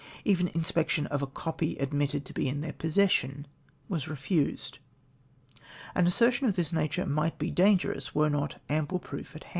Even 0.25 0.47
inspection 0.55 1.05
of 1.05 1.21
a 1.21 1.27
copy 1.27 1.75
admitted 1.77 2.25
to 2.25 2.33
he 2.35 2.47
in 2.47 2.61
their 2.61 2.73
p>ossession 2.73 3.45
was 3.87 4.07
refused. 4.07 4.79
An 5.93 6.07
assertion 6.07 6.47
of 6.47 6.55
this 6.55 6.73
nature 6.73 7.05
mig 7.05 7.23
lit 7.25 7.37
be 7.37 7.51
dang; 7.51 7.77
erous 7.77 8.11
were 8.15 8.27
not 8.31 8.59
ample 8.67 8.97
proof 8.97 9.35
at 9.35 9.43
hand. 9.43 9.49